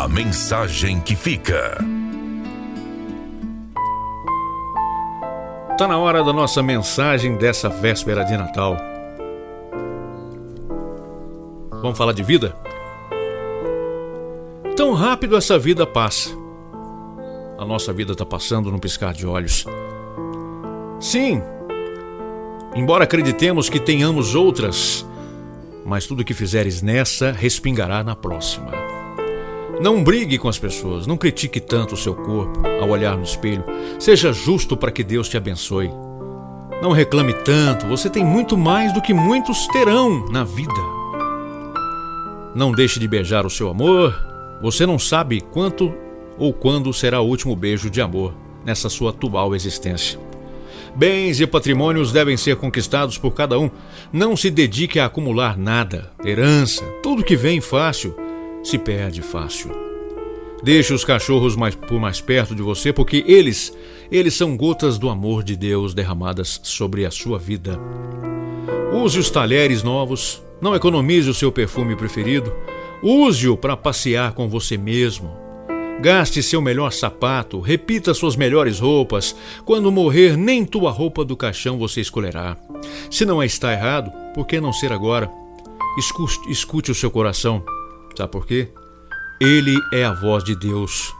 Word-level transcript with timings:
A 0.00 0.08
mensagem 0.08 0.98
que 0.98 1.14
fica. 1.14 1.76
Está 5.72 5.86
na 5.86 5.98
hora 5.98 6.24
da 6.24 6.32
nossa 6.32 6.62
mensagem 6.62 7.36
dessa 7.36 7.68
véspera 7.68 8.24
de 8.24 8.34
Natal. 8.34 8.78
Vamos 11.82 11.98
falar 11.98 12.14
de 12.14 12.22
vida? 12.22 12.56
Tão 14.74 14.94
rápido 14.94 15.36
essa 15.36 15.58
vida 15.58 15.86
passa. 15.86 16.30
A 17.58 17.66
nossa 17.66 17.92
vida 17.92 18.12
está 18.12 18.24
passando 18.24 18.72
num 18.72 18.78
piscar 18.78 19.12
de 19.12 19.26
olhos. 19.26 19.66
Sim, 20.98 21.42
embora 22.74 23.04
acreditemos 23.04 23.68
que 23.68 23.78
tenhamos 23.78 24.34
outras, 24.34 25.06
mas 25.84 26.06
tudo 26.06 26.24
que 26.24 26.32
fizeres 26.32 26.80
nessa 26.80 27.30
respingará 27.32 28.02
na 28.02 28.16
próxima. 28.16 28.99
Não 29.80 30.04
brigue 30.04 30.36
com 30.36 30.46
as 30.46 30.58
pessoas, 30.58 31.06
não 31.06 31.16
critique 31.16 31.58
tanto 31.58 31.94
o 31.94 31.96
seu 31.96 32.14
corpo 32.14 32.60
ao 32.82 32.90
olhar 32.90 33.16
no 33.16 33.24
espelho. 33.24 33.64
Seja 33.98 34.30
justo 34.30 34.76
para 34.76 34.90
que 34.90 35.02
Deus 35.02 35.26
te 35.26 35.38
abençoe. 35.38 35.90
Não 36.82 36.92
reclame 36.92 37.32
tanto, 37.32 37.86
você 37.86 38.10
tem 38.10 38.22
muito 38.22 38.58
mais 38.58 38.92
do 38.92 39.00
que 39.00 39.14
muitos 39.14 39.66
terão 39.68 40.28
na 40.28 40.44
vida. 40.44 40.74
Não 42.54 42.72
deixe 42.72 43.00
de 43.00 43.08
beijar 43.08 43.46
o 43.46 43.50
seu 43.50 43.70
amor, 43.70 44.14
você 44.62 44.84
não 44.84 44.98
sabe 44.98 45.40
quanto 45.40 45.94
ou 46.36 46.52
quando 46.52 46.92
será 46.92 47.22
o 47.22 47.26
último 47.26 47.56
beijo 47.56 47.88
de 47.88 48.02
amor 48.02 48.34
nessa 48.62 48.90
sua 48.90 49.10
atual 49.10 49.54
existência. 49.54 50.20
Bens 50.94 51.40
e 51.40 51.46
patrimônios 51.46 52.12
devem 52.12 52.36
ser 52.36 52.56
conquistados 52.56 53.16
por 53.16 53.30
cada 53.30 53.58
um. 53.58 53.70
Não 54.12 54.36
se 54.36 54.50
dedique 54.50 55.00
a 55.00 55.06
acumular 55.06 55.56
nada, 55.56 56.12
herança, 56.22 56.84
tudo 57.02 57.24
que 57.24 57.36
vem 57.36 57.62
fácil 57.62 58.14
se 58.62 58.78
perde 58.78 59.22
fácil. 59.22 59.70
Deixe 60.62 60.92
os 60.92 61.04
cachorros 61.04 61.56
mais, 61.56 61.74
por 61.74 61.98
mais 61.98 62.20
perto 62.20 62.54
de 62.54 62.62
você, 62.62 62.92
porque 62.92 63.24
eles, 63.26 63.76
eles 64.12 64.34
são 64.34 64.56
gotas 64.56 64.98
do 64.98 65.08
amor 65.08 65.42
de 65.42 65.56
Deus 65.56 65.94
derramadas 65.94 66.60
sobre 66.62 67.06
a 67.06 67.10
sua 67.10 67.38
vida. 67.38 67.80
Use 68.92 69.18
os 69.18 69.30
talheres 69.30 69.82
novos, 69.82 70.42
não 70.60 70.74
economize 70.74 71.30
o 71.30 71.34
seu 71.34 71.50
perfume 71.50 71.96
preferido, 71.96 72.52
use-o 73.02 73.56
para 73.56 73.76
passear 73.76 74.32
com 74.32 74.48
você 74.48 74.76
mesmo. 74.76 75.30
Gaste 76.02 76.42
seu 76.42 76.60
melhor 76.60 76.92
sapato, 76.92 77.60
repita 77.60 78.14
suas 78.14 78.34
melhores 78.34 78.80
roupas. 78.80 79.36
Quando 79.66 79.92
morrer, 79.92 80.36
nem 80.36 80.64
tua 80.64 80.90
roupa 80.90 81.24
do 81.24 81.36
caixão 81.36 81.78
você 81.78 82.00
escolherá. 82.00 82.56
Se 83.10 83.24
não 83.24 83.42
está 83.42 83.72
errado, 83.72 84.10
por 84.34 84.46
que 84.46 84.60
não 84.60 84.72
ser 84.72 84.92
agora? 84.92 85.30
Escute, 85.98 86.38
escute 86.50 86.90
o 86.90 86.94
seu 86.94 87.10
coração. 87.10 87.62
Sabe 88.20 88.32
por 88.32 88.46
quê? 88.46 88.68
Ele 89.40 89.80
é 89.94 90.04
a 90.04 90.12
voz 90.12 90.44
de 90.44 90.54
Deus. 90.54 91.16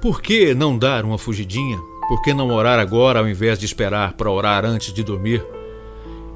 Por 0.00 0.22
que 0.22 0.54
não 0.54 0.78
dar 0.78 1.04
uma 1.04 1.18
fugidinha? 1.18 1.76
Por 2.06 2.22
que 2.22 2.32
não 2.32 2.52
orar 2.52 2.78
agora 2.78 3.18
ao 3.18 3.28
invés 3.28 3.58
de 3.58 3.66
esperar 3.66 4.12
para 4.12 4.30
orar 4.30 4.64
antes 4.64 4.92
de 4.92 5.02
dormir? 5.02 5.44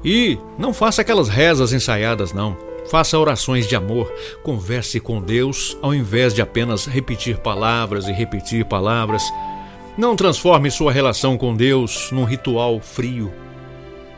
E 0.03 0.37
não 0.59 0.73
faça 0.73 1.01
aquelas 1.01 1.29
rezas 1.29 1.71
ensaiadas, 1.71 2.33
não. 2.33 2.57
Faça 2.91 3.17
orações 3.17 3.65
de 3.65 3.73
amor. 3.73 4.13
Converse 4.43 4.99
com 4.99 5.21
Deus 5.21 5.77
ao 5.81 5.95
invés 5.95 6.33
de 6.33 6.41
apenas 6.41 6.85
repetir 6.85 7.37
palavras 7.37 8.09
e 8.09 8.11
repetir 8.11 8.65
palavras. 8.65 9.23
Não 9.97 10.13
transforme 10.13 10.69
sua 10.69 10.91
relação 10.91 11.37
com 11.37 11.55
Deus 11.55 12.11
num 12.11 12.25
ritual 12.25 12.81
frio. 12.81 13.31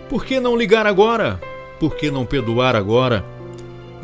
Por 0.09 0.26
que 0.26 0.40
não 0.40 0.58
ligar 0.58 0.88
agora? 0.88 1.40
Por 1.80 1.96
que 1.96 2.09
não 2.09 2.26
perdoar 2.26 2.76
agora? 2.76 3.34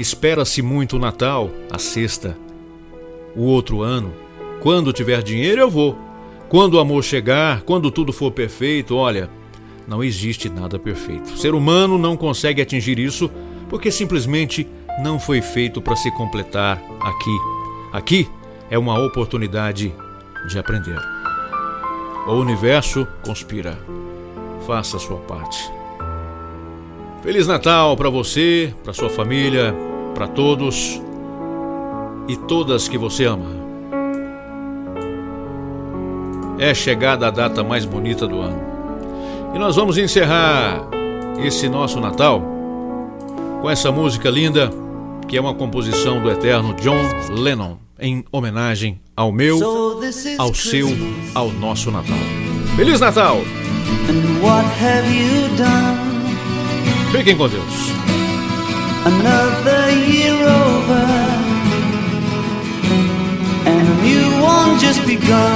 Espera-se 0.02 0.64
muito 0.64 0.96
o 0.96 1.00
Natal, 1.00 1.52
a 1.70 1.78
sexta. 1.78 2.36
O 3.36 3.44
outro 3.44 3.84
ano, 3.84 4.12
quando 4.60 4.92
tiver 4.92 5.22
dinheiro, 5.22 5.62
eu 5.62 5.70
vou. 5.70 5.96
Quando 6.50 6.74
o 6.74 6.80
amor 6.80 7.04
chegar, 7.04 7.62
quando 7.62 7.92
tudo 7.92 8.12
for 8.12 8.32
perfeito, 8.32 8.96
olha, 8.96 9.30
não 9.88 10.04
existe 10.04 10.50
nada 10.50 10.80
perfeito. 10.80 11.32
O 11.34 11.38
ser 11.38 11.54
humano 11.54 12.00
não 12.00 12.18
consegue 12.18 12.64
atingir 12.64 12.98
isso 12.98 13.30
porque 13.70 13.92
simplesmente 13.92 14.68
não 15.04 15.20
foi 15.20 15.40
feito 15.40 15.80
para 15.80 15.96
se 15.96 16.10
completar 16.12 16.82
aqui. 17.00 17.38
Aqui 17.94 18.28
é 18.72 18.80
uma 18.80 19.00
oportunidade 19.06 19.94
de 20.50 20.58
aprender. 20.58 21.00
O 22.28 22.34
universo 22.34 23.08
conspira. 23.24 23.78
Faça 24.66 24.98
a 24.98 25.00
sua 25.00 25.18
parte. 25.18 25.72
Feliz 27.22 27.46
Natal 27.46 27.96
para 27.96 28.10
você, 28.10 28.74
para 28.84 28.94
sua 28.94 29.10
família, 29.10 29.76
para 30.14 30.28
todos 30.28 31.02
e 32.28 32.36
todas 32.36 32.88
que 32.88 32.98
você 32.98 33.26
ama. 33.26 33.62
É 36.60 36.74
chegada 36.74 37.28
a 37.28 37.32
data 37.32 37.64
mais 37.64 37.86
bonita 37.86 38.28
do 38.28 38.40
ano. 38.40 38.62
E 39.54 39.60
nós 39.60 39.76
vamos 39.76 39.98
encerrar 39.98 40.88
esse 41.44 41.68
nosso 41.68 42.00
Natal 42.00 42.42
com 43.62 43.70
essa 43.70 43.92
música 43.92 44.30
linda, 44.30 44.70
que 45.28 45.38
é 45.38 45.42
uma 45.42 45.54
composição 45.54 46.22
do 46.22 46.30
eterno 46.30 46.74
John 46.76 47.00
Lennon, 47.30 47.78
em 48.00 48.24
homenagem 48.32 49.00
ao 49.16 49.32
meu, 49.32 49.60
ao 50.38 50.54
seu, 50.54 50.88
ao 51.36 51.52
nosso 51.52 51.92
Natal. 51.92 52.18
Feliz 52.76 53.00
Natal! 53.00 53.38
Fiquem 57.12 57.38
com 57.38 57.48
Deus. 57.48 58.11
Another 59.04 59.92
year 59.92 60.36
over 60.36 61.04
and 63.66 63.88
a 63.88 63.96
new 64.04 64.42
one 64.42 64.80
just 64.80 65.06
begun. 65.08 65.51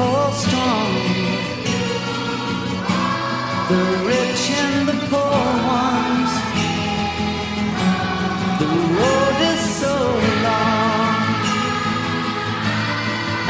Weak 0.00 0.34
strong, 0.34 0.92
the 3.68 3.82
rich 4.08 4.44
and 4.62 4.88
the 4.88 4.96
poor 5.10 5.44
ones. 5.82 6.32
The 8.60 8.70
road 8.98 9.38
is 9.52 9.62
so 9.80 9.94
long, 10.46 11.24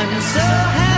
and 0.03 0.23
so 0.35 0.90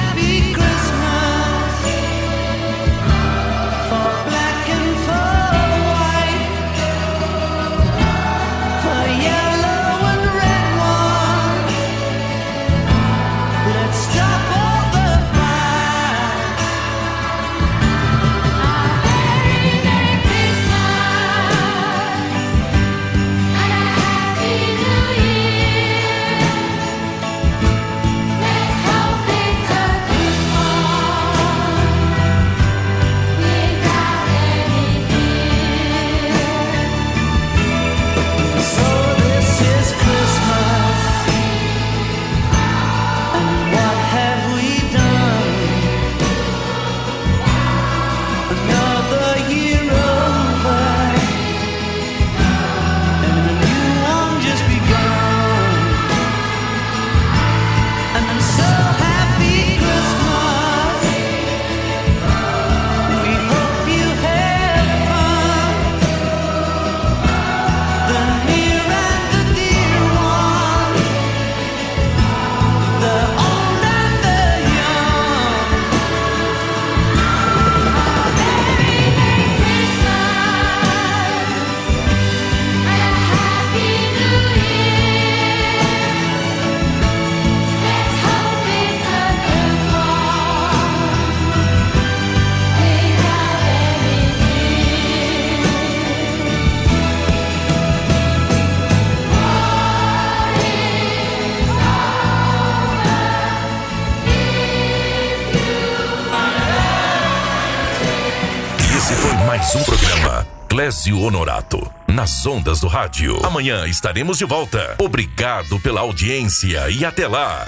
Mais 109.46 109.74
um 109.74 109.82
programa 109.82 110.46
Clésio 110.68 111.20
Honorato, 111.20 111.90
nas 112.06 112.46
ondas 112.46 112.80
do 112.80 112.86
rádio. 112.86 113.44
Amanhã 113.44 113.86
estaremos 113.86 114.38
de 114.38 114.44
volta. 114.44 114.94
Obrigado 114.98 115.80
pela 115.80 116.00
audiência 116.00 116.88
e 116.88 117.04
até 117.04 117.26
lá. 117.26 117.66